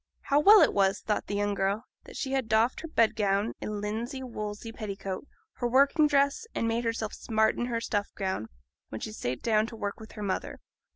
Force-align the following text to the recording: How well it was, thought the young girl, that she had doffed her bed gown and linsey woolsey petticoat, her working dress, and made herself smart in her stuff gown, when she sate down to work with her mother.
How 0.21 0.39
well 0.39 0.61
it 0.63 0.73
was, 0.73 1.01
thought 1.01 1.27
the 1.27 1.35
young 1.35 1.53
girl, 1.53 1.83
that 2.05 2.15
she 2.17 2.31
had 2.31 2.47
doffed 2.49 2.81
her 2.81 2.87
bed 2.87 3.15
gown 3.15 3.53
and 3.61 3.79
linsey 3.81 4.23
woolsey 4.23 4.71
petticoat, 4.71 5.27
her 5.57 5.69
working 5.69 6.07
dress, 6.07 6.47
and 6.55 6.67
made 6.67 6.85
herself 6.85 7.13
smart 7.13 7.55
in 7.55 7.67
her 7.67 7.79
stuff 7.79 8.07
gown, 8.17 8.47
when 8.89 8.99
she 8.99 9.11
sate 9.11 9.43
down 9.43 9.67
to 9.67 9.75
work 9.75 9.99
with 9.99 10.13
her 10.13 10.23
mother. 10.23 10.59